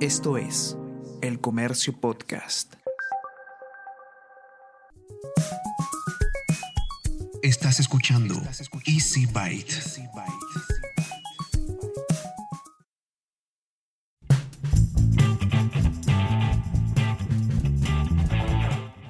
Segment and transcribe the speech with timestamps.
[0.00, 0.78] Esto es
[1.20, 2.72] El Comercio Podcast.
[7.42, 8.34] Estás escuchando
[8.86, 9.74] Easy Byte.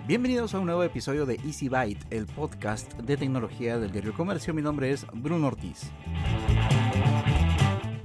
[0.09, 4.53] Bienvenidos a un nuevo episodio de Easy Byte, el podcast de tecnología del diario Comercio.
[4.53, 5.93] Mi nombre es Bruno Ortiz.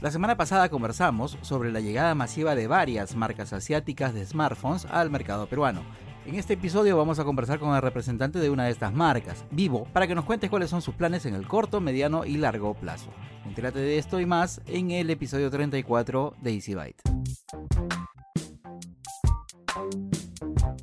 [0.06, 5.10] La semana pasada conversamos sobre la llegada masiva de varias marcas asiáticas de smartphones al
[5.10, 5.82] mercado peruano.
[6.28, 9.86] En este episodio vamos a conversar con el representante de una de estas marcas, Vivo,
[9.94, 13.10] para que nos cuentes cuáles son sus planes en el corto, mediano y largo plazo.
[13.46, 17.02] Entérate de esto y más en el episodio 34 de Easy Byte.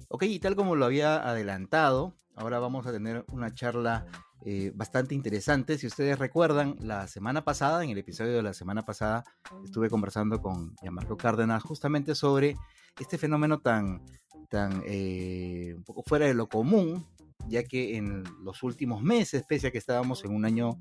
[0.09, 4.05] Ok, y tal como lo había adelantado, ahora vamos a tener una charla
[4.45, 5.79] eh, bastante interesante.
[5.79, 9.25] Si ustedes recuerdan, la semana pasada, en el episodio de la semana pasada,
[9.65, 12.57] estuve conversando con Gianmarco Cárdenas justamente sobre
[12.99, 14.03] este fenómeno tan,
[14.49, 17.07] tan eh, un poco fuera de lo común,
[17.49, 20.79] ya que en los últimos meses, pese a que estábamos en un año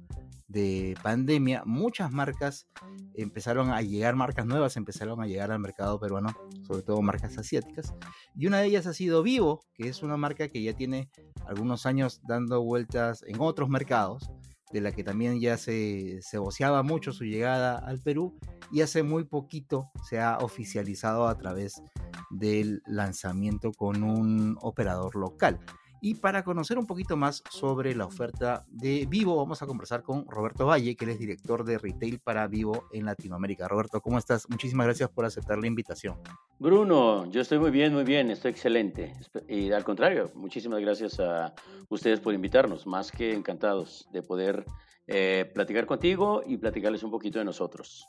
[0.47, 2.67] de pandemia, muchas marcas
[3.13, 6.35] empezaron a llegar, marcas nuevas empezaron a llegar al mercado peruano,
[6.67, 7.93] sobre todo marcas asiáticas.
[8.35, 11.09] Y una de ellas ha sido Vivo, que es una marca que ya tiene
[11.47, 14.29] algunos años dando vueltas en otros mercados,
[14.71, 18.37] de la que también ya se, se voceaba mucho su llegada al Perú
[18.71, 21.83] y hace muy poquito se ha oficializado a través
[22.29, 25.59] del lanzamiento con un operador local.
[26.03, 30.25] Y para conocer un poquito más sobre la oferta de Vivo, vamos a conversar con
[30.27, 33.67] Roberto Valle, que es director de retail para Vivo en Latinoamérica.
[33.67, 34.49] Roberto, ¿cómo estás?
[34.49, 36.17] Muchísimas gracias por aceptar la invitación.
[36.57, 39.13] Bruno, yo estoy muy bien, muy bien, estoy excelente.
[39.47, 41.53] Y al contrario, muchísimas gracias a
[41.89, 44.65] ustedes por invitarnos, más que encantados de poder
[45.05, 48.07] eh, platicar contigo y platicarles un poquito de nosotros.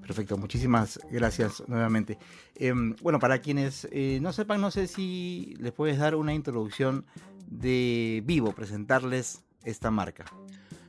[0.00, 2.18] Perfecto, muchísimas gracias nuevamente.
[2.56, 7.06] Em, bueno, para quienes eh, no sepan, no sé si les puedes dar una introducción
[7.46, 10.24] de Vivo, presentarles esta marca.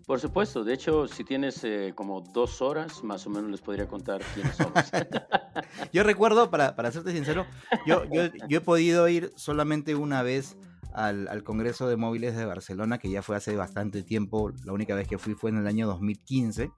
[0.05, 3.87] Por supuesto, de hecho, si tienes eh, como dos horas, más o menos les podría
[3.87, 4.73] contar quiénes somos.
[5.93, 7.47] yo recuerdo, para, para serte sincero,
[7.87, 10.57] yo, yo, yo, he podido ir solamente una vez
[10.95, 14.95] al, al, Congreso de Móviles de Barcelona, que ya fue hace bastante tiempo, la única
[14.95, 16.71] vez que fui fue en el año 2015.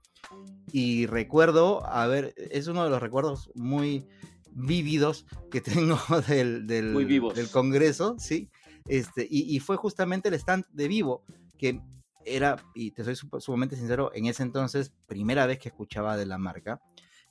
[0.72, 4.06] Y recuerdo, a ver, es uno de los recuerdos muy
[4.50, 6.94] vívidos que tengo del, del,
[7.34, 8.50] del Congreso, ¿sí?
[8.86, 11.24] Este, y, y, fue justamente el stand de Vivo,
[11.58, 11.80] que
[12.24, 16.38] era, y te soy sumamente sincero, en ese entonces, primera vez que escuchaba de la
[16.38, 16.80] marca.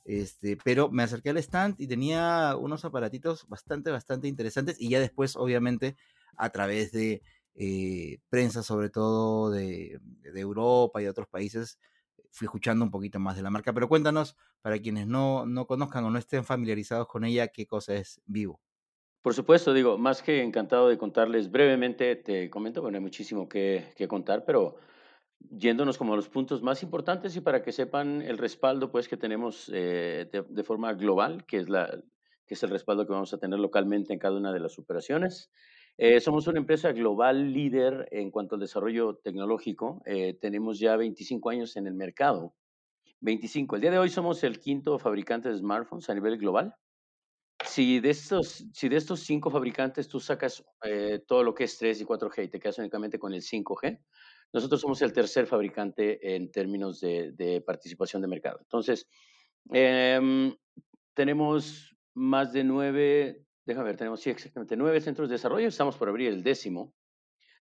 [0.04, 4.80] Este, pero me acerqué al stand y tenía unos aparatitos bastante, bastante interesantes.
[4.80, 5.96] Y ya después, obviamente,
[6.38, 7.22] a través de
[7.54, 11.78] eh, prensa, sobre todo de, de Europa y de otros países,
[12.30, 16.04] fui escuchando un poquito más de la marca, pero cuéntanos, para quienes no, no conozcan
[16.04, 18.60] o no estén familiarizados con ella, qué cosa es Vivo.
[19.22, 23.92] Por supuesto, digo, más que encantado de contarles brevemente, te comento, bueno, hay muchísimo que,
[23.96, 24.76] que contar, pero
[25.50, 29.16] yéndonos como a los puntos más importantes y para que sepan el respaldo pues que
[29.16, 32.02] tenemos eh, de, de, forma global, que es, la,
[32.46, 35.50] que es el respaldo que vamos a tener localmente en cada una de las operaciones.
[36.00, 40.00] Eh, somos una empresa global líder en cuanto al desarrollo tecnológico.
[40.06, 42.54] Eh, tenemos ya 25 años en el mercado.
[43.20, 43.74] 25.
[43.74, 46.76] El día de hoy somos el quinto fabricante de smartphones a nivel global.
[47.64, 51.76] Si de estos, si de estos cinco fabricantes tú sacas eh, todo lo que es
[51.76, 54.00] 3 y 4G y te quedas únicamente con el 5G,
[54.52, 58.60] nosotros somos el tercer fabricante en términos de, de participación de mercado.
[58.60, 59.08] Entonces,
[59.74, 60.54] eh,
[61.14, 66.08] tenemos más de nueve Déjame ver, tenemos sí, exactamente nueve centros de desarrollo, estamos por
[66.08, 66.94] abrir el décimo.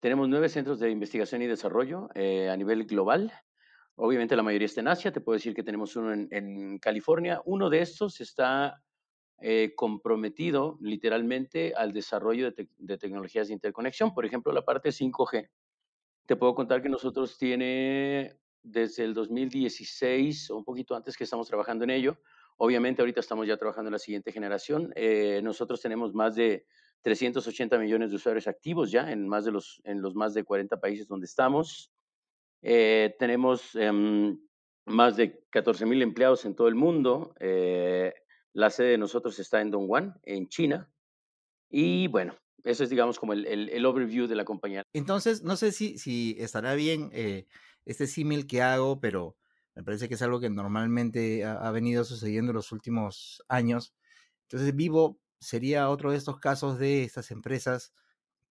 [0.00, 3.32] Tenemos nueve centros de investigación y desarrollo eh, a nivel global.
[3.94, 7.40] Obviamente la mayoría está en Asia, te puedo decir que tenemos uno en, California.
[7.44, 8.82] Uno de estos está
[9.40, 15.50] eh, comprometido literalmente al desarrollo de, de, tecnologías de interconexión, por ejemplo, la parte 5G.
[16.26, 21.48] Te puedo contar que nosotros tiene desde el 2016 o un poquito antes que estamos
[21.48, 22.18] trabajando en ello,
[22.64, 24.92] Obviamente ahorita estamos ya trabajando en la siguiente generación.
[24.94, 26.66] Eh, nosotros tenemos más de
[27.02, 30.80] 380 millones de usuarios activos ya en, más de los, en los más de 40
[30.80, 31.90] países donde estamos.
[32.62, 33.90] Eh, tenemos eh,
[34.86, 37.34] más de 14 mil empleados en todo el mundo.
[37.40, 38.14] Eh,
[38.52, 40.88] la sede de nosotros está en Dongguan, en China.
[41.68, 44.84] Y bueno, eso es, digamos, como el, el, el overview de la compañía.
[44.92, 47.46] Entonces, no sé si, si estará bien eh,
[47.84, 49.36] este símil que hago, pero
[49.74, 53.94] me parece que es algo que normalmente ha, venido sucediendo en los últimos años.
[54.42, 57.92] Entonces, Vivo sería otro de estos casos de estas empresas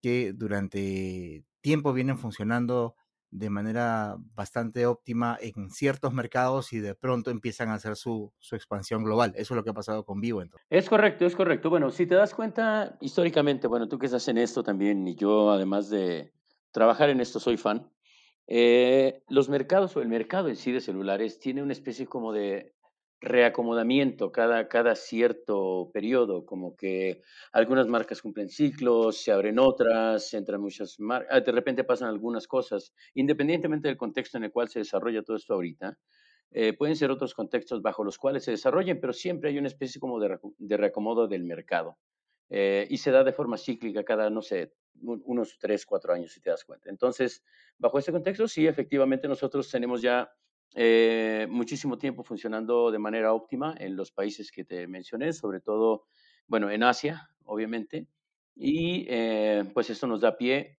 [0.01, 2.95] que durante tiempo vienen funcionando
[3.29, 8.55] de manera bastante óptima en ciertos mercados y de pronto empiezan a hacer su, su,
[8.55, 9.31] expansión global.
[9.35, 10.41] Eso es lo que ha pasado con Vivo.
[10.41, 10.67] Entonces.
[10.69, 11.69] Es correcto, es correcto.
[11.69, 15.51] Bueno, si te das cuenta, históricamente, bueno, tú que estás en esto también y yo
[15.51, 16.33] además de
[16.71, 17.89] trabajar en esto soy fan,
[18.53, 22.73] eh, los mercados o el mercado en sí de celulares tiene una especie como de
[23.21, 27.21] reacomodamiento cada, cada cierto periodo, como que
[27.53, 32.45] algunas marcas cumplen ciclos, se abren otras, entran muchas marcas, ah, de repente pasan algunas
[32.45, 35.97] cosas, independientemente del contexto en el cual se desarrolla todo esto ahorita,
[36.51, 40.01] eh, pueden ser otros contextos bajo los cuales se desarrollen, pero siempre hay una especie
[40.01, 41.97] como de, de reacomodo del mercado.
[42.49, 46.41] Eh, y se da de forma cíclica cada, no sé, unos tres, cuatro años, si
[46.41, 46.89] te das cuenta.
[46.89, 47.43] Entonces,
[47.77, 50.31] bajo este contexto, sí, efectivamente nosotros tenemos ya
[50.73, 56.05] eh, muchísimo tiempo funcionando de manera óptima en los países que te mencioné, sobre todo,
[56.47, 58.07] bueno, en Asia, obviamente,
[58.55, 60.77] y eh, pues esto nos da pie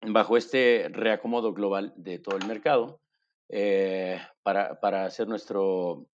[0.00, 3.00] bajo este reacomodo global de todo el mercado
[3.48, 6.06] eh, para, para, hacer nuestro,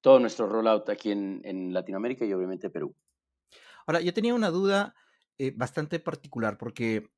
[0.00, 2.94] todo nuestro rollout aquí en, en, Latinoamérica y obviamente Perú.
[3.86, 4.94] Ahora, yo tenía una duda
[5.56, 7.10] bastante particular porque,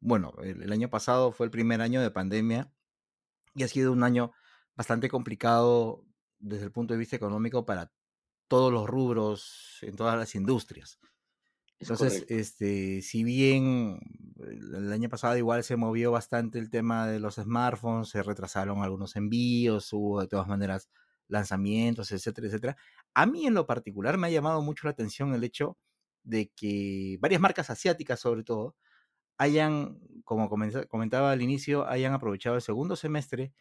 [0.00, 2.72] bueno, el, el año pasado fue el primer año de pandemia
[3.54, 4.32] y ha sido un año
[4.76, 6.06] bastante complicado
[6.38, 7.92] desde el punto de vista económico para
[8.48, 10.98] todos los rubros, en todas las industrias.
[11.78, 14.00] Entonces, este, si bien
[14.38, 19.16] el año pasado igual se movió bastante el tema de los smartphones, se retrasaron algunos
[19.16, 20.90] envíos, hubo de todas maneras
[21.28, 22.76] lanzamientos, etcétera, etcétera.
[23.14, 25.78] A mí en lo particular me ha llamado mucho la atención el hecho
[26.22, 28.76] de que varias marcas asiáticas sobre todo
[29.38, 33.54] hayan, como comentaba al inicio, hayan aprovechado el segundo semestre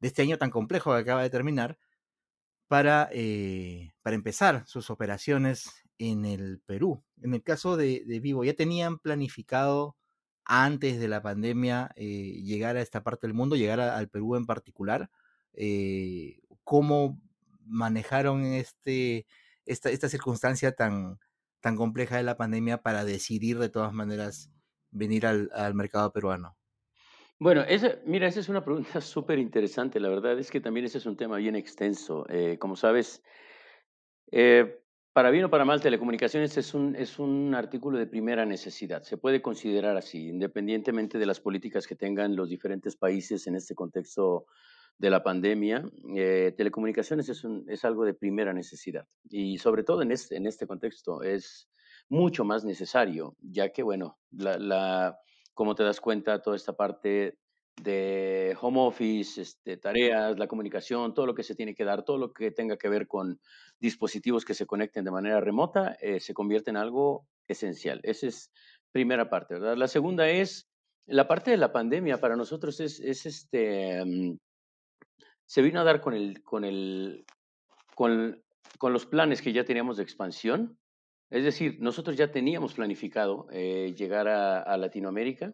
[0.00, 1.78] de este año tan complejo que acaba de terminar
[2.68, 7.04] para, eh, para empezar sus operaciones en el Perú.
[7.22, 9.96] En el caso de, Vivo, ¿ya tenían planificado
[10.44, 14.46] antes de la pandemia eh, llegar a esta parte del mundo, llegar al Perú en
[14.46, 15.10] particular?
[15.52, 17.20] Eh, ¿Cómo
[17.64, 19.26] manejaron este,
[19.64, 21.18] esta, esta circunstancia tan,
[21.60, 24.50] tan compleja de la pandemia para decidir de todas maneras
[24.90, 26.56] venir al, al mercado peruano?
[27.38, 30.00] Bueno, esa, mira, esa es una pregunta súper interesante.
[30.00, 32.26] La verdad es que también ese es un tema bien extenso.
[32.28, 33.22] Eh, como sabes,
[34.32, 34.80] eh,
[35.12, 39.02] para bien o para mal, telecomunicaciones es un, es un artículo de primera necesidad.
[39.02, 43.74] Se puede considerar así, independientemente de las políticas que tengan los diferentes países en este
[43.74, 44.46] contexto
[44.98, 45.84] de la pandemia.
[46.14, 49.06] Eh, telecomunicaciones es, es algo de primera necesidad.
[49.28, 51.68] Y sobre todo en este, en este contexto es
[52.08, 55.18] mucho más necesario, ya que, bueno, la, la,
[55.54, 57.38] como te das cuenta, toda esta parte
[57.82, 62.16] de home office, este, tareas, la comunicación, todo lo que se tiene que dar, todo
[62.16, 63.40] lo que tenga que ver con
[63.78, 68.00] dispositivos que se conecten de manera remota, eh, se convierte en algo esencial.
[68.02, 68.50] Esa es
[68.92, 69.76] primera parte, ¿verdad?
[69.76, 70.68] La segunda es,
[71.06, 74.38] la parte de la pandemia para nosotros es, es este, mm,
[75.46, 77.24] se vino a dar con el, con el,
[77.94, 78.42] con,
[78.78, 80.78] con los planes que ya teníamos de expansión,
[81.30, 85.52] es decir, nosotros ya teníamos planificado eh, llegar a, Latinoamérica,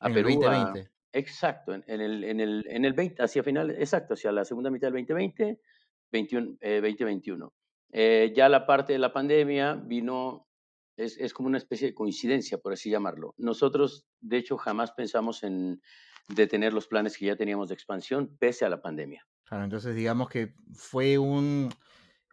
[0.00, 0.28] a en Perú.
[0.28, 0.90] El 2020.
[1.12, 4.88] exacto, en, el, en, el, en el 20, hacia final, exacto, hacia la segunda mitad
[4.88, 5.60] del 2020,
[6.12, 7.52] 21, 2021.
[8.34, 10.46] ya la parte de la pandemia vino,
[10.96, 13.34] es, es, como una especie de coincidencia, por así llamarlo.
[13.38, 15.80] Nosotros, de hecho, jamás pensamos en
[16.28, 19.26] detener los planes que ya teníamos de expansión pese a la pandemia.
[19.44, 21.70] Claro, entonces digamos que fue un,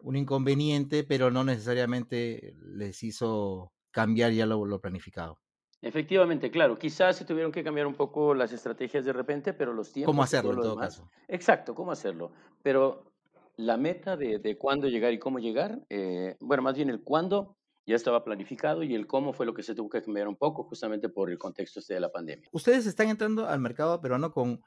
[0.02, 5.38] un inconveniente, pero no necesariamente les hizo cambiar ya lo, planificado.
[5.80, 6.78] Efectivamente, claro.
[6.78, 10.12] Quizás se tuvieron que cambiar un poco las estrategias de repente, pero los tiempos.
[10.12, 11.10] ¿Cómo hacerlo en todo caso?
[11.28, 12.32] Exacto, cómo hacerlo.
[12.62, 13.12] Pero
[13.56, 17.56] la meta de, de cuándo llegar y cómo llegar, eh, bueno, más bien el cuándo
[17.86, 20.64] ya estaba planificado y el cómo fue lo que se tuvo que cambiar un poco,
[20.64, 22.48] justamente por el contexto este de la pandemia.
[22.52, 24.60] Ustedes están entrando al mercado peruano con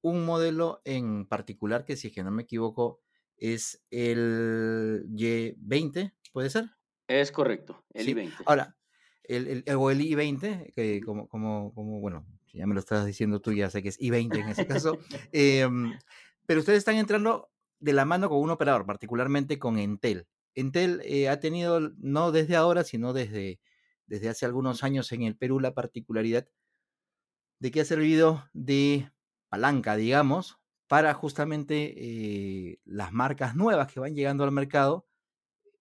[0.00, 3.00] un modelo en particular que, si es que no me equivoco,
[3.36, 6.70] es el Y20, ¿puede ser?
[7.06, 8.32] Es correcto, el I-20.
[8.46, 8.76] Ahora,
[9.24, 13.04] el, el, o el I-20, que como, como, como, bueno, si ya me lo estás
[13.04, 14.98] diciendo tú, ya sé que es I-20 en ese caso,
[15.32, 15.98] em,
[16.46, 17.50] pero ustedes están entrando
[17.80, 20.26] de la mano con un operador, particularmente con Entel.
[20.54, 23.60] Entel eh, ha tenido, no desde ahora, sino desde,
[24.06, 26.48] desde hace algunos años en el Perú, la particularidad
[27.58, 29.10] de que ha servido de
[29.48, 35.06] palanca, digamos, para justamente eh, las marcas nuevas que van llegando al mercado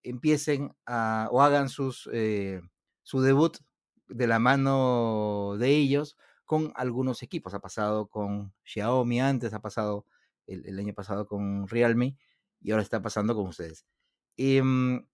[0.03, 2.61] empiecen a, o hagan sus, eh,
[3.03, 3.57] su debut
[4.07, 7.53] de la mano de ellos con algunos equipos.
[7.53, 10.05] Ha pasado con Xiaomi antes, ha pasado
[10.47, 12.17] el, año pasado con Realme
[12.61, 13.85] y ahora está pasando con ustedes.
[14.43, 15.05] Em,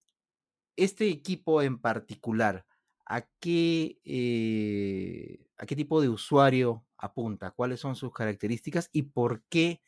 [0.77, 2.65] este equipo en particular,
[3.05, 7.51] ¿a qué, eh, ¿a qué tipo de usuario apunta?
[7.51, 9.81] ¿Cuáles son sus características y por qué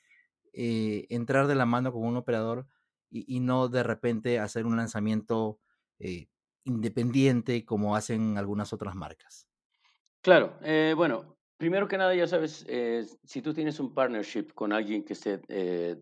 [0.52, 2.68] eh, entrar de la mano con un operador
[3.10, 5.62] y, no de repente hacer un lanzamiento
[6.00, 6.28] eh,
[6.66, 9.48] independiente como hacen algunas otras marcas?
[10.22, 12.68] Claro, eh, bueno, primero que nada, ya sabes,
[13.24, 15.38] si tú tienes un partnership con alguien que esté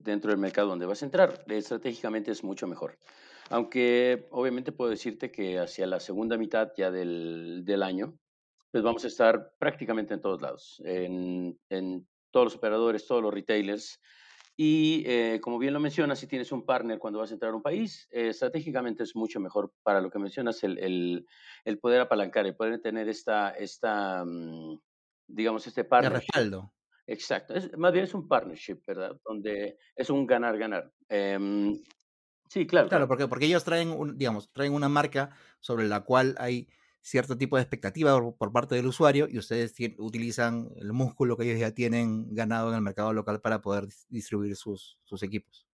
[0.01, 2.97] dentro del mercado donde vas a entrar, estratégicamente es mucho mejor.
[3.49, 8.17] Aunque obviamente puedo decirte que hacia la segunda mitad ya del, del año,
[8.71, 13.33] pues vamos a estar prácticamente en todos lados, en, en todos los operadores, todos los
[13.33, 14.01] retailers.
[14.59, 17.55] Y eh, como bien lo mencionas, si tienes un partner cuando vas a entrar a
[17.55, 21.25] un país, eh, estratégicamente es mucho mejor para lo que mencionas, el, el,
[21.63, 24.79] el, poder apalancar, el poder tener esta, esta mm,
[25.27, 26.31] digamos, este partnership.
[26.33, 26.73] De respaldo.
[27.05, 27.53] Exacto.
[27.53, 29.15] Es, más bien es un partnership, ¿verdad?
[29.23, 30.91] Donde es un ganar-ganar.
[31.07, 31.79] Em,
[32.49, 32.89] sí, claro.
[32.89, 36.67] Claro, porque, porque ellos traen, un, digamos, traen una marca sobre la cual hay
[37.01, 41.59] cierto tipo de expectativa por, parte del usuario y ustedes utilizan el músculo que ellos
[41.59, 45.65] ya tienen ganado en el mercado local para poder distribuir sus, sus equipos.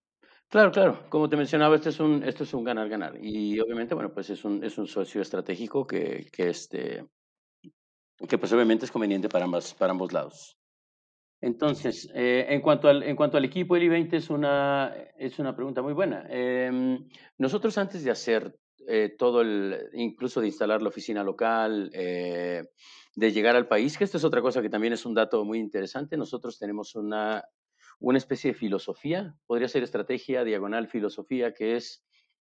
[0.50, 1.10] Claro, claro.
[1.10, 3.18] Como te mencionaba, este es un, esto es un ganar-ganar.
[3.20, 7.08] Y obviamente, bueno, pues es un, es un socio estratégico que, que, este,
[8.30, 10.56] que pues obviamente es conveniente para ambas, para ambos lados.
[11.44, 15.54] Entonces, eh, en, cuanto al, en cuanto al equipo, el I-20 es una, es una
[15.54, 16.26] pregunta muy buena.
[16.30, 17.06] Em,
[17.38, 18.58] nosotros antes de hacer
[18.88, 22.64] eh, todo el, incluso de instalar la oficina local, eh,
[23.14, 25.60] de llegar al país, que esto es otra cosa que también es un dato muy
[25.60, 26.16] interesante.
[26.16, 27.44] Nosotros tenemos una,
[28.00, 32.06] una especie de filosofía, podría ser estrategia, diagonal filosofía, que es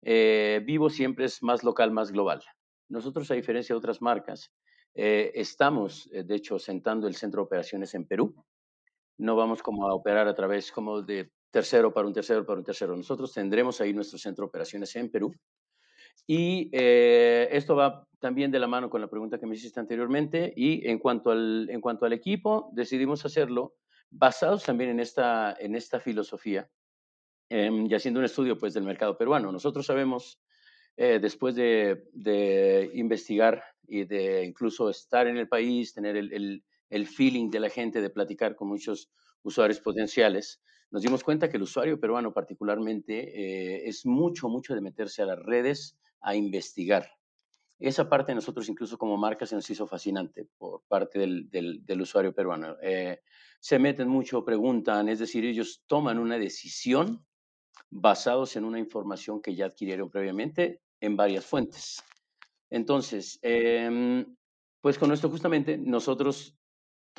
[0.02, 2.42] eh, vivo siempre es más local, más global.
[2.88, 4.52] Nosotros, a diferencia de otras marcas,
[4.96, 8.34] estamos, de hecho, sentando el centro de operaciones en Perú.
[9.20, 12.66] No vamos como a operar a través como de tercero para un tercero para un
[12.66, 12.96] tercero.
[12.96, 15.34] Nosotros tendremos ahí nuestro centro de operaciones en Perú
[16.32, 20.54] y eh, esto va también de la mano con la pregunta que me hiciste anteriormente.
[20.56, 23.76] Y en cuanto al, en cuanto al equipo, decidimos hacerlo
[24.12, 26.70] basados también en esta, en esta filosofía
[27.50, 29.52] em, y haciendo un estudio pues, del mercado peruano.
[29.52, 30.40] Nosotros sabemos,
[30.98, 37.08] eh, después de, de, investigar y de incluso estar en el país, tener el, el
[37.08, 39.12] feeling de la gente, de platicar con muchos
[39.44, 44.82] usuarios potenciales, nos dimos cuenta que el usuario peruano particularmente eh, es mucho, mucho de
[44.82, 47.12] meterse a las redes, a investigar.
[47.78, 52.02] Esa parte de nosotros incluso como marca se nos hizo fascinante por parte del, del,
[52.02, 52.76] usuario peruano.
[52.82, 53.22] Eh,
[53.60, 57.26] se meten mucho, preguntan, es decir, ellos toman una decisión
[57.90, 62.04] basados en una información que ya adquirieron previamente en varias fuentes.
[62.70, 64.36] Entonces, em,
[64.82, 66.59] pues con esto justamente nosotros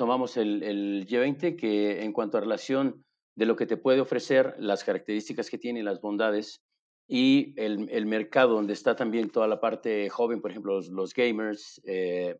[0.01, 3.05] tomamos el, el G20 que en cuanto a relación
[3.35, 6.63] de lo que te puede ofrecer, las características que tiene, las bondades,
[7.07, 11.79] y el, el, mercado donde está también toda la parte joven, por ejemplo, los, gamers
[11.85, 12.35] eh,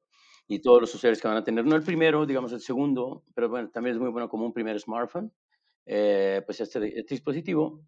[0.47, 3.47] y todos los usuarios que van a tener, no el primero, digamos el segundo, pero
[3.47, 5.31] bueno, también es muy bueno como un primer smartphone,
[5.85, 7.83] eh, pues este, este dispositivo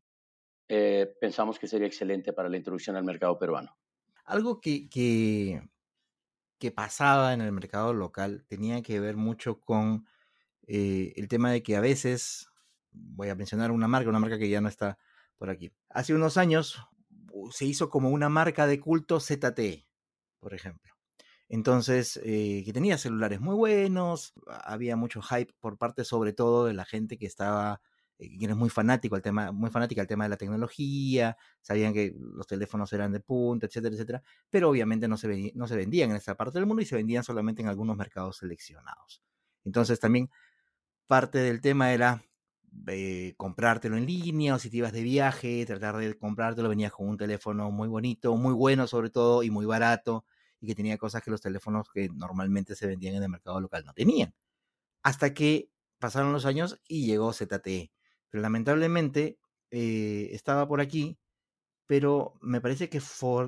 [0.70, 3.76] eh, pensamos que sería excelente para la introducción al mercado peruano.
[4.26, 5.64] Algo que, que,
[6.64, 10.08] que pasaba en el mercado local tenía que ver mucho con
[10.66, 12.48] el tema de que a veces,
[12.90, 14.98] voy a mencionar una marca, una marca que ya no está
[15.38, 15.74] por aquí.
[15.90, 16.82] Hace unos años
[17.52, 19.90] se hizo como una marca de culto ZTE,
[20.40, 20.94] por ejemplo.
[21.50, 26.74] Entonces, eh, que tenía celulares muy buenos, había mucho hype por parte sobre todo de
[26.74, 27.82] la gente que estaba,
[28.20, 31.94] eh, que era muy fanático al tema, muy fanática al tema de la tecnología, sabían
[31.94, 36.12] que los teléfonos eran de punta, etcétera, etcétera, pero obviamente no se, no se vendían
[36.12, 39.24] en esta parte del mundo y se vendían solamente en algunos mercados seleccionados.
[39.66, 40.30] Entonces también
[41.08, 42.24] parte del tema era
[42.88, 47.08] eh, comprártelo en línea o si te ibas de viaje, tratar de comprártelo, venías con
[47.08, 50.26] un teléfono muy bonito, muy bueno sobre todo y muy barato
[50.60, 53.84] y que tenía cosas que los teléfonos que normalmente se vendían en el mercado local
[53.86, 54.34] no tenían.
[55.04, 57.92] Hasta que pasaron los años y llegó ZTE.
[58.34, 59.38] Lamentablemente
[59.72, 61.18] eh, estaba por aquí,
[61.88, 63.02] pero me parece que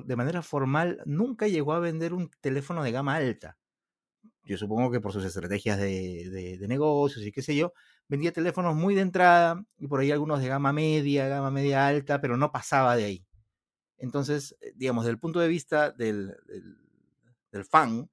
[0.04, 3.58] de manera formal nunca llegó a vender un teléfono de gama alta.
[4.44, 7.72] Yo supongo que por sus estrategias de, de negocios y qué sé yo,
[8.08, 12.20] vendía teléfonos muy de entrada y por ahí algunos de gama media, gama media alta,
[12.20, 13.26] pero no pasaba de ahí.
[13.98, 16.36] Entonces, eh, digamos, desde el punto de vista del,
[17.50, 18.10] del, fan,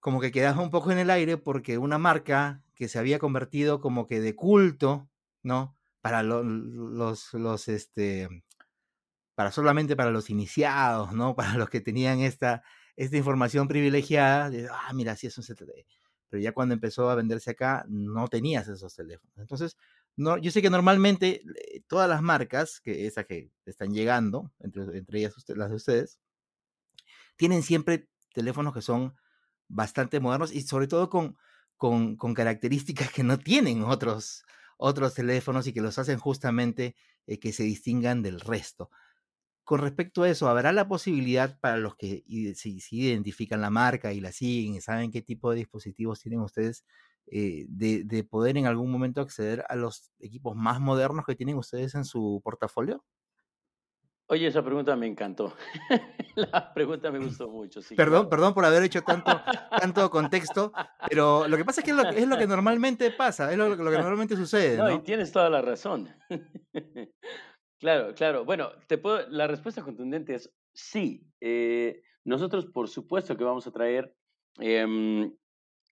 [0.00, 3.80] como que quedaba un poco en el aire porque una marca que se había convertido
[3.80, 5.08] como que de culto,
[5.42, 5.76] ¿no?
[6.00, 8.28] Para los, los, este,
[9.34, 11.34] para solamente para los iniciados, ¿no?
[11.36, 12.62] Para los que tenían esta,
[12.96, 15.86] esta información privilegiada, de, ah, mira, sí es un CTD
[16.30, 19.36] pero ya cuando empezó a venderse acá no tenías esos teléfonos.
[19.36, 19.76] Entonces,
[20.16, 24.84] no, yo sé que normalmente eh, todas las marcas, que esas que están llegando, entre,
[24.96, 26.20] entre ellas las de ustedes,
[27.36, 29.14] tienen siempre teléfonos que son
[29.68, 31.36] bastante modernos y sobre todo con,
[31.76, 34.44] con, con características que no tienen otros,
[34.80, 36.96] otros teléfonos y que los hacen justamente
[37.26, 38.90] eh, que se distingan del resto.
[39.64, 42.24] Con respecto a eso, ¿habrá la posibilidad para los que
[42.56, 46.84] si, identifican la marca y la siguen y saben qué tipo de dispositivos tienen ustedes,
[47.26, 51.94] eh, de, poder en algún momento acceder a los equipos más modernos que tienen ustedes
[51.94, 53.04] en su portafolio?
[54.30, 55.52] Oye, esa pregunta me encantó.
[56.36, 57.80] La pregunta me gustó mucho.
[57.96, 59.42] perdón, perdón por haber hecho tanto,
[59.76, 60.72] tanto contexto,
[61.08, 64.36] pero lo que pasa es que es lo, que normalmente pasa, es lo, que normalmente
[64.36, 64.76] sucede.
[64.76, 66.08] No, y tienes toda la razón.
[67.80, 68.44] Claro, claro.
[68.44, 71.26] Bueno, te puedo, la respuesta contundente es sí.
[71.40, 74.14] Eh, nosotros, por supuesto, que vamos a traer
[74.58, 75.34] em,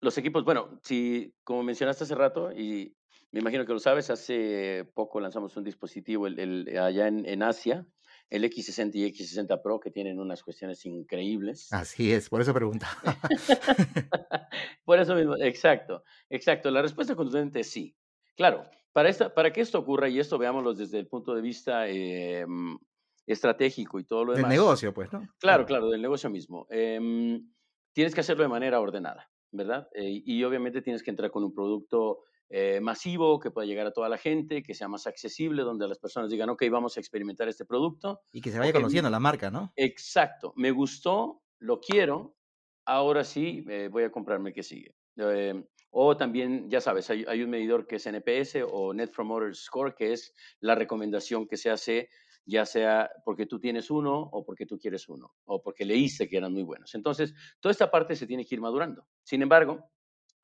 [0.01, 0.43] los equipos.
[0.43, 2.93] Bueno, si, como mencionaste hace rato, y
[3.31, 7.87] me imagino que lo sabes, hace poco lanzamos un dispositivo el, allá en, en Asia,
[8.29, 11.71] el X60 y X60 Pro, que tienen unas cuestiones increíbles.
[11.71, 12.87] Así es, por eso pregunta.
[14.85, 16.69] por eso mismo, exacto, exacto.
[16.71, 17.95] La respuesta contundente es sí.
[18.35, 21.87] Claro, para, esta, para que esto ocurra, y esto veámoslo desde el punto de vista
[21.87, 22.77] em,
[23.25, 24.49] estratégico y todo lo demás.
[24.49, 25.27] Del negocio, pues, ¿no?
[25.39, 26.67] Claro, claro, del negocio mismo.
[26.69, 27.49] Em,
[27.93, 29.87] tienes que hacerlo de manera ordenada, ¿verdad?
[29.93, 33.91] Eh, y obviamente tienes que entrar con un producto eh, masivo, que pueda llegar a
[33.91, 37.49] toda la gente, que sea más accesible, donde las personas digan, ok, vamos a experimentar
[37.49, 38.21] este producto.
[38.31, 39.73] Y que se vaya conociendo la marca, ¿no?
[39.75, 42.37] Exacto, me gustó, lo quiero,
[42.85, 44.95] ahora sí eh, voy a comprarme el que sigue.
[45.17, 49.55] Em, o también, ya sabes, hay, hay, un medidor que es NPS o Net Promoter
[49.55, 52.09] Score, que es la recomendación que se hace,
[52.45, 56.37] ya sea porque tú tienes uno o porque tú quieres uno, o porque leíste que
[56.37, 56.95] eran muy buenos.
[56.95, 59.05] Entonces, toda esta parte se tiene que ir madurando.
[59.23, 59.89] Sin embargo,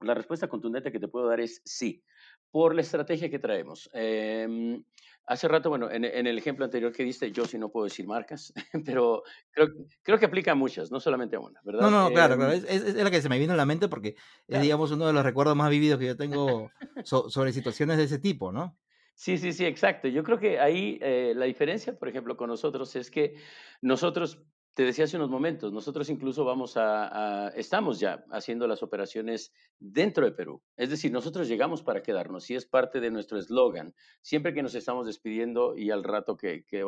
[0.06, 2.04] la respuesta contundente que te puedo dar es sí,
[2.52, 3.90] por la estrategia que traemos.
[3.94, 4.84] Em,
[5.26, 8.54] hace rato, bueno, en, el ejemplo anterior que diste, yo sí no puedo decir marcas,
[8.86, 9.70] pero creo,
[10.02, 11.82] creo que aplica a muchas, no solamente a una, ¿verdad?
[11.82, 12.54] No, no, claro, claro.
[12.54, 14.16] Em, es, la que se me vino a la mente porque
[14.48, 16.70] es, digamos, uno de los recuerdos más vividos que yo tengo
[17.04, 18.78] sobre situaciones de ese tipo, ¿no?
[19.16, 20.08] Sí, sí, sí, exacto.
[20.08, 23.36] Yo creo que ahí eh, la diferencia, por ejemplo, con nosotros es que
[23.82, 29.54] nosotros te decía hace unos momentos, nosotros incluso vamos a, estamos ya haciendo las operaciones
[29.80, 30.64] dentro de Perú.
[30.76, 33.94] Es decir, nosotros llegamos para quedarnos y es parte de nuestro eslogan.
[34.22, 36.84] Siempre que nos estamos despidiendo y al rato que, que,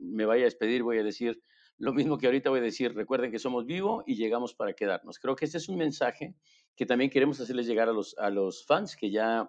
[0.00, 1.42] me vaya a despedir voy a decir
[1.76, 5.18] lo mismo que ahorita voy a decir, recuerden que somos vivo y llegamos para quedarnos.
[5.20, 6.34] Creo que este es un mensaje
[6.74, 9.48] que también queremos hacerles llegar a los, a los fans que ya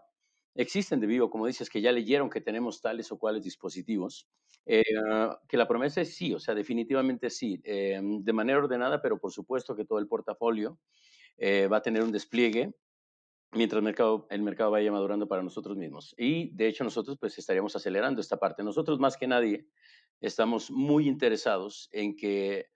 [0.54, 4.28] existen de vivo, como dices, que ya leyeron que tenemos tales o cuales dispositivos,
[4.66, 4.84] eh,
[5.48, 9.32] que la promesa es sí, o sea, definitivamente sí, eh, de manera ordenada, pero por
[9.32, 10.80] supuesto que todo el portafolio
[11.38, 12.76] eh, va a tener un despliegue
[13.54, 16.16] mientras el mercado, el mercado vaya madurando para nosotros mismos.
[16.18, 18.64] Y de hecho nosotros pues estaríamos acelerando esta parte.
[18.64, 19.68] Nosotros más que nadie
[20.22, 22.68] estamos muy interesados en que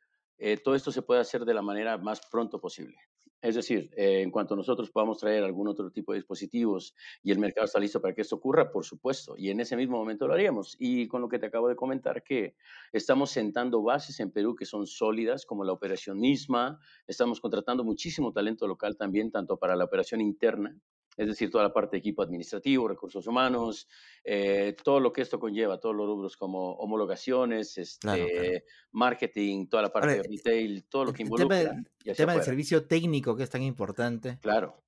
[0.64, 2.98] todo esto se pueda hacer de la manera más pronto posible.
[3.44, 7.40] Es decir, eh, en cuanto nosotros podamos traer algún otro tipo de dispositivos y el
[7.40, 10.34] mercado está listo para que esto ocurra, por supuesto, y en ese mismo momento lo
[10.34, 10.78] haríamos.
[10.80, 12.56] Y con lo que te acabo de comentar, que
[12.94, 18.32] estamos sentando bases en Perú que son sólidas, como la operación misma, estamos contratando muchísimo
[18.32, 20.80] talento local también, tanto para la operación interna
[21.18, 23.88] es decir, toda la parte de equipo administrativo, recursos humanos,
[24.24, 29.92] eh, todo lo que esto conlleva, todos los rubros como homologaciones, este, marketing, toda la
[29.92, 31.60] parte de retail, todo lo que involucra.
[32.04, 34.40] El tema, del servicio técnico que es tan importante.
[34.42, 34.84] Claro.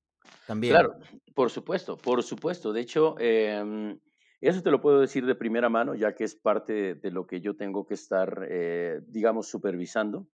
[0.47, 0.73] También.
[0.73, 0.97] Claro,
[1.33, 2.73] por supuesto, por supuesto.
[2.73, 3.99] De hecho, em,
[4.41, 7.41] eso te lo puedo decir de primera mano, ya que es parte de, lo que
[7.41, 10.27] yo tengo que estar, eh, digamos, supervisando.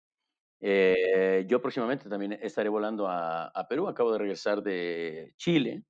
[0.60, 5.84] Eh, yo próximamente también estaré volando a, Perú, acabo de regresar de Chile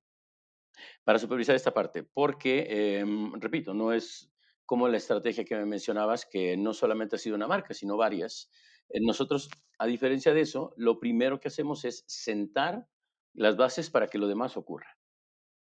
[1.03, 4.31] para supervisar esta parte, porque, em, repito, no es
[4.65, 8.49] como la estrategia que me mencionabas, que no solamente ha sido una marca, sino varias.
[8.89, 12.87] Eh, nosotros, a diferencia de eso, lo primero que hacemos es sentar
[13.33, 15.00] las bases para que lo demás ocurra.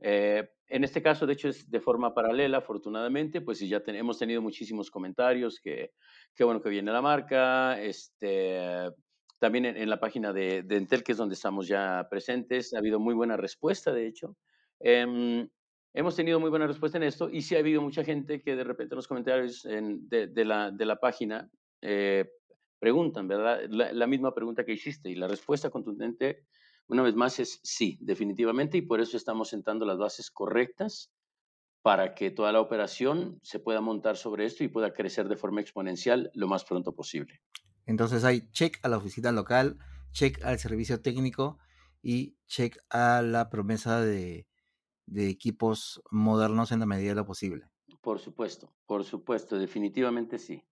[0.00, 4.40] Eh, en este caso, de hecho, es de forma paralela, afortunadamente, pues ya hemos tenido
[4.40, 5.92] muchísimos comentarios que
[6.34, 8.88] qué bueno que viene la marca, este,
[9.38, 13.00] también en, la página de, de, Entel, que es donde estamos ya presentes, ha habido
[13.00, 14.36] muy buena respuesta, de hecho.
[14.78, 15.48] Em,
[15.92, 18.64] hemos tenido muy buena respuesta en esto y sí ha habido mucha gente que de
[18.64, 21.50] repente en los comentarios de, de, la, de la página
[21.82, 22.30] eh,
[22.78, 23.62] preguntan, ¿verdad?
[23.68, 26.44] La, la misma pregunta que hiciste y la respuesta contundente
[26.90, 31.10] una vez más es sí, definitivamente, y por eso estamos sentando las bases correctas
[31.82, 35.60] para que toda la operación se pueda montar sobre esto y pueda crecer de forma
[35.60, 37.40] exponencial lo más pronto posible.
[37.86, 39.78] Entonces hay check a la oficina local,
[40.12, 41.58] check al servicio técnico
[42.02, 44.46] y check a la promesa de,
[45.12, 47.66] equipos modernos en la medida de lo posible.
[48.00, 50.64] Por supuesto, por supuesto, definitivamente sí.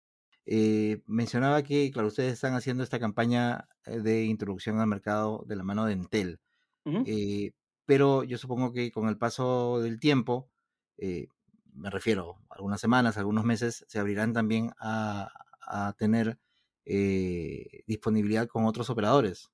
[0.47, 5.57] Eh, mencionaba que, claro, ustedes están haciendo esta campaña eh, de introducción al mercado de
[5.57, 6.41] la mano de Entel.
[7.05, 7.51] Eh,
[7.85, 10.49] pero yo supongo que con el paso del tiempo,
[10.99, 11.27] eh,
[11.75, 15.33] me refiero a algunas semanas, algunos meses, se abrirán también a,
[15.99, 16.39] tener
[16.85, 19.51] eh, disponibilidad con otros operadores.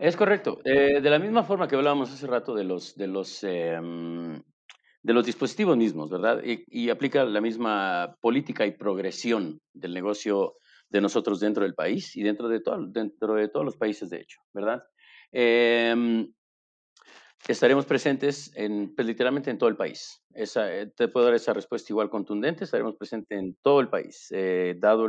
[0.00, 0.58] Es correcto.
[0.64, 4.42] De la misma forma que hablábamos hace rato de los, de los, em,
[5.02, 6.42] de los dispositivos mismos, ¿verdad?
[6.44, 10.56] Y, aplica la misma política y progresión del negocio
[10.90, 14.20] de nosotros dentro del país y dentro de, todo, dentro de todos los países, de
[14.20, 14.82] hecho, ¿verdad?
[15.30, 16.32] Em,
[17.46, 20.22] estaremos presentes en, pues, literalmente en todo el país.
[20.32, 24.28] Esa, eh, te puedo dar esa respuesta igual contundente, estaremos presentes en todo el país,
[24.30, 25.08] eh, dado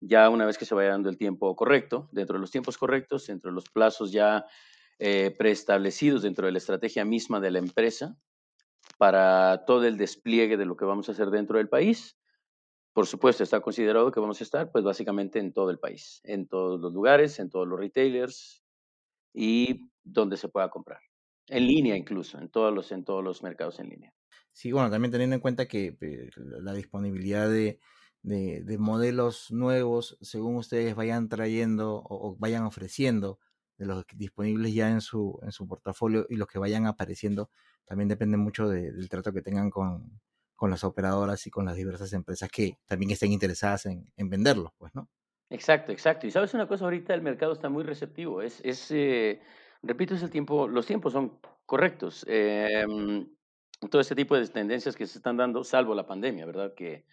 [0.00, 3.26] ya una vez que se vaya dando el tiempo correcto, dentro de los tiempos correctos,
[3.26, 4.46] dentro de los plazos ya
[4.98, 8.16] eh, preestablecidos dentro de la estrategia misma de la empresa
[8.96, 12.16] para todo el despliegue de lo que vamos a hacer dentro del país.
[12.92, 16.48] Por supuesto, está considerado que vamos a estar, pues básicamente en todo el país, en
[16.48, 18.62] todos los lugares, en todos los retailers
[19.34, 21.00] y donde se pueda comprar.
[21.48, 24.14] En línea incluso, en todos los, en todos los mercados en línea.
[24.52, 27.78] Sí, bueno, también teniendo en cuenta que eh, la disponibilidad de,
[28.22, 33.38] de, modelos nuevos según ustedes vayan trayendo o, vayan ofreciendo
[33.76, 37.50] de los disponibles ya en su, en su portafolio y los que vayan apareciendo,
[37.84, 40.20] también depende mucho del trato que tengan con,
[40.54, 44.72] con, las operadoras y con las diversas empresas que también estén interesadas en, en venderlos,
[44.78, 45.08] pues, ¿no?
[45.50, 46.26] Exacto, exacto.
[46.26, 48.42] Y sabes una cosa, ahorita el mercado está muy receptivo.
[48.42, 49.40] Es, es eh,
[49.82, 52.24] repito, es el tiempo, los tiempos son correctos.
[52.28, 53.28] Em,
[53.90, 56.74] todo este tipo de tendencias que se están dando, salvo la pandemia, ¿verdad?
[56.74, 57.06] Que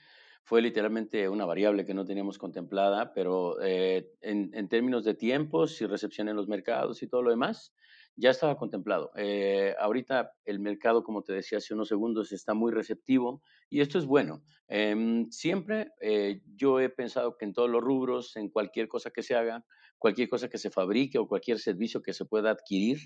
[0.43, 5.85] fue literalmente una variable que no teníamos contemplada, pero eh, en, términos de tiempos y
[5.85, 7.73] recepción en los mercados y todo lo demás,
[8.15, 9.11] ya estaba contemplado.
[9.15, 13.97] Eh, ahorita el mercado, como te decía hace unos segundos, está muy receptivo y esto
[13.97, 14.43] es bueno.
[14.67, 19.23] Em, siempre eh, yo he pensado que en todos los rubros, en cualquier cosa que
[19.23, 19.65] se haga,
[19.97, 22.97] cualquier cosa que se fabrique o cualquier servicio que se pueda adquirir,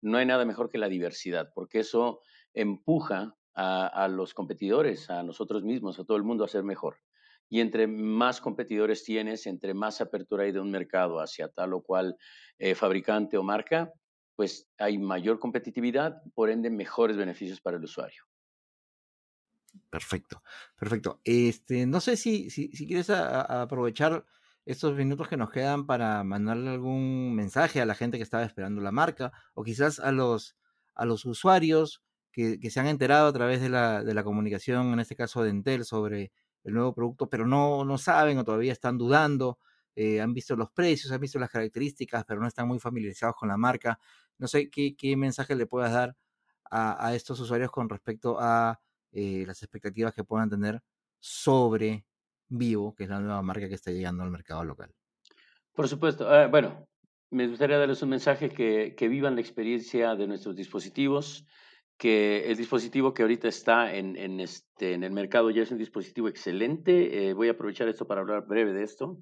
[0.00, 2.20] no hay nada mejor que la diversidad, porque eso
[2.54, 6.98] empuja a, los competidores, a nosotros mismos, a todo el mundo a ser mejor.
[7.48, 11.82] Y entre más competidores tienes, entre más apertura hay de un mercado hacia tal o
[11.82, 12.16] cual
[12.58, 13.92] eh, fabricante o marca,
[14.34, 18.24] pues hay mayor competitividad, por ende mejores beneficios para el usuario.
[19.90, 20.42] Perfecto,
[20.76, 21.20] perfecto.
[21.24, 24.24] Este, no sé si, si, quieres aprovechar
[24.66, 28.80] estos minutos que nos quedan para mandarle algún mensaje a la gente que estaba esperando
[28.80, 30.56] la marca o quizás a los,
[30.94, 32.03] a los usuarios
[32.34, 35.50] que, se han enterado a través de la, de la, comunicación, en este caso de
[35.50, 36.32] Entel, sobre
[36.64, 39.58] el nuevo producto, pero no, no saben o todavía están dudando,
[39.94, 43.48] eh, han visto los precios, han visto las características, pero no están muy familiarizados con
[43.48, 44.00] la marca.
[44.38, 46.16] No sé qué, qué mensaje le puedas dar
[46.70, 48.80] a, estos usuarios con respecto a
[49.12, 50.82] eh, las expectativas que puedan tener
[51.20, 52.04] sobre
[52.48, 54.92] Vivo, que es la nueva marca que está llegando al mercado local.
[55.72, 56.28] Por supuesto.
[56.28, 56.88] Ah, bueno,
[57.30, 61.46] me gustaría darles un mensaje que, que vivan la experiencia de nuestros dispositivos
[61.96, 65.78] que el dispositivo que ahorita está en, en, este, en el mercado ya es un
[65.78, 67.28] dispositivo excelente.
[67.28, 69.18] Eh, voy a aprovechar esto para hablar breve de esto.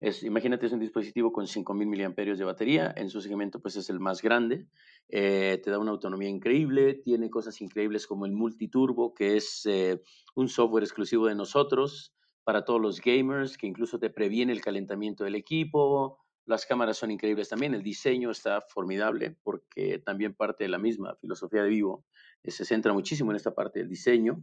[0.00, 2.92] Es, imagínate, es un dispositivo con 5.000 miliamperios de batería.
[2.96, 4.66] En su segmento, pues es el más grande.
[5.08, 6.94] Eh, te da una autonomía increíble.
[6.94, 10.02] Tiene cosas increíbles como el multiturbo, que es eh,
[10.34, 15.24] un software exclusivo de nosotros para todos los gamers, que incluso te previene el calentamiento
[15.24, 16.23] del equipo.
[16.46, 21.16] Las cámaras son increíbles también, el diseño está formidable porque también parte de la misma
[21.16, 22.04] filosofía de Vivo
[22.42, 24.42] eh, se centra muchísimo en esta parte del diseño,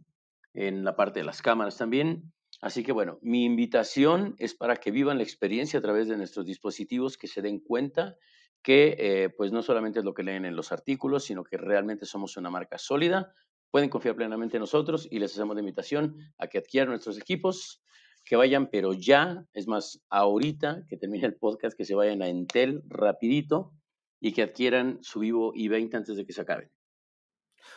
[0.53, 2.33] en la parte de las cámaras también.
[2.59, 6.45] Así que bueno, mi invitación es para que vivan la experiencia a través de nuestros
[6.45, 8.17] dispositivos, que se den cuenta
[8.63, 12.05] que eh, pues no solamente es lo que leen en los artículos, sino que realmente
[12.05, 13.33] somos una marca sólida.
[13.69, 17.83] Pueden confiar plenamente en nosotros y les hacemos la invitación a que adquieran nuestros equipos
[18.23, 22.27] que vayan, pero ya, es más, ahorita que termine el podcast, que se vayan a
[22.27, 23.73] Entel rapidito
[24.19, 26.71] y que adquieran su Vivo i20 antes de que se acabe.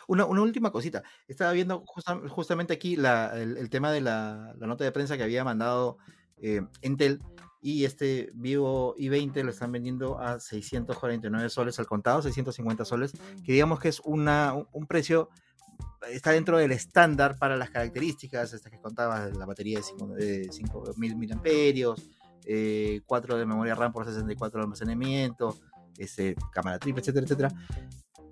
[0.07, 1.03] Una, una última cosita.
[1.27, 1.83] Estaba viendo
[2.29, 5.97] justamente aquí el, tema de la, nota de prensa que había mandado
[6.37, 7.21] eh, Entel
[7.61, 13.53] y este Vivo i20 lo están vendiendo a 649 soles al contado, 650 soles, que
[13.53, 15.29] digamos que es una, un precio
[16.11, 21.95] está dentro del estándar para las características, estas que contaba la batería de 5000 mAh,
[22.45, 25.57] eh, 4 de memoria RAM por 64 de almacenamiento,
[25.97, 27.51] este, cámara triple, etcétera, etcétera.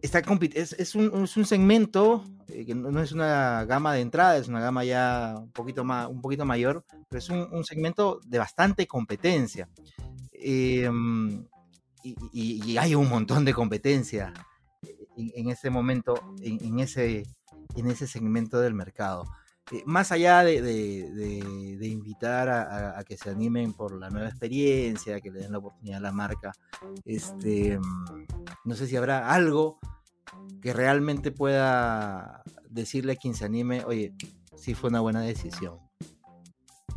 [0.01, 0.21] Está,
[0.53, 4.49] es, es, un, es un segmento eh, que no, es una gama de entrada, es
[4.49, 8.37] una gama ya un poquito, más, un poquito mayor, pero es un, un segmento de
[8.37, 9.69] bastante competencia.
[10.33, 11.45] Em,
[12.03, 14.33] y, y, hay un montón de competencia
[15.15, 17.23] en, en ese momento, en, en, ese,
[17.75, 19.25] en ese segmento del mercado.
[19.71, 25.31] Eh, más allá de, de, invitar a, que se animen por la nueva experiencia, que
[25.31, 26.51] le den la oportunidad a la marca,
[27.05, 28.25] este, mm,
[28.65, 29.79] no sé si habrá algo
[30.61, 34.13] que realmente pueda decirle a quien se anime, oye,
[34.55, 35.79] sí fue una buena decisión.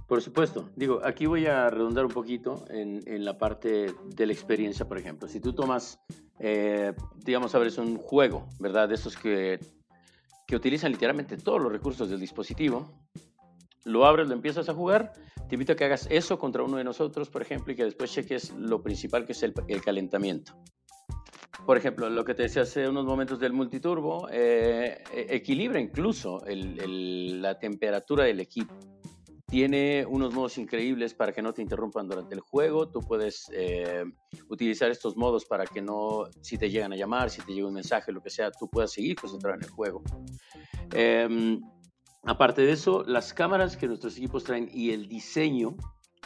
[0.06, 0.70] Por supuesto.
[0.76, 4.98] Digo, aquí voy a redundar un poquito en, en la parte de la experiencia, por
[4.98, 5.28] ejemplo.
[5.28, 6.00] Si tú tomas,
[6.38, 8.88] eh, digamos, a ver, es un juego, ¿verdad?
[8.88, 9.58] De esos que,
[10.46, 12.92] que utilizan literalmente todos los recursos del dispositivo.
[13.84, 15.12] Lo abres, lo empiezas a jugar.
[15.48, 18.12] Te invito a que hagas eso contra uno de nosotros, por ejemplo, y que después
[18.12, 19.54] cheques lo principal que es el,
[19.84, 20.52] calentamiento.
[21.64, 26.42] Por ejemplo, lo que te decía hace unos momentos del multiturbo, eh, e, equilibra incluso
[26.46, 28.74] la temperatura del equipo
[29.56, 32.90] tiene unos modos increíbles para que no te interrumpan durante el juego.
[32.90, 34.04] Tú puedes eh,
[34.50, 37.72] utilizar estos modos para que no, si te llegan a llamar, si te llega un
[37.72, 40.02] mensaje, lo que sea, tú puedas seguir concentrado en el juego.
[40.92, 41.58] Eh,
[42.24, 45.74] aparte de eso, las cámaras que nuestros equipos traen y el diseño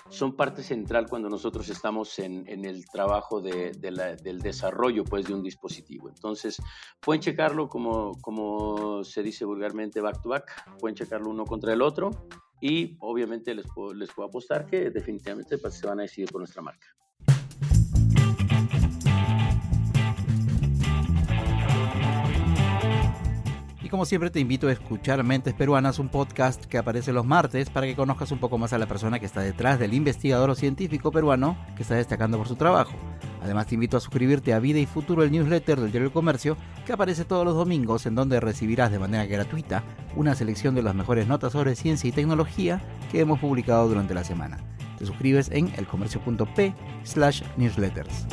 [0.09, 5.05] son parte central cuando nosotros estamos en, en el trabajo de, de la, del desarrollo
[5.05, 6.09] pues, de un dispositivo.
[6.09, 6.61] Entonces,
[6.99, 11.81] pueden checarlo como, como se dice vulgarmente back to back, pueden checarlo uno contra el
[11.81, 12.11] otro
[12.61, 16.41] y obviamente les puedo, les puedo apostar que definitivamente pues, se van a decidir por
[16.41, 16.87] nuestra marca.
[23.91, 27.87] Como siempre te invito a escuchar Mentes Peruanas, un podcast que aparece los martes para
[27.87, 31.11] que conozcas un poco más a la persona que está detrás del investigador o científico
[31.11, 32.93] peruano que está destacando por su trabajo.
[33.43, 36.57] Además te invito a suscribirte a Vida y Futuro, el newsletter del Diario del Comercio,
[36.87, 39.83] que aparece todos los domingos en donde recibirás de manera gratuita
[40.17, 44.25] una selección de las mejores notas sobre ciencia y tecnología que hemos publicado durante la
[44.25, 44.59] semana.
[44.99, 46.75] Te suscribes en elcomercio.p
[47.05, 48.27] slash newsletters.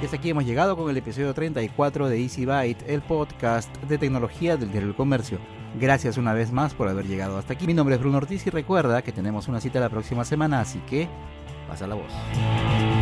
[0.00, 3.98] Y hasta aquí hemos llegado con el episodio 34 de Easy Byte, el podcast de
[3.98, 5.38] tecnología del Diario del Comercio.
[5.80, 7.68] Gracias una vez más por haber llegado hasta aquí.
[7.68, 10.80] Mi nombre es Bruno Ortiz y recuerda que tenemos una cita la próxima semana, así
[10.80, 11.08] que
[11.68, 13.01] pasa la voz.